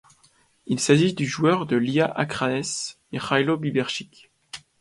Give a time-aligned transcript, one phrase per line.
[0.65, 4.31] Il s'agit du joueur de l'ÍA Akranes, Mihajlo Bibercic.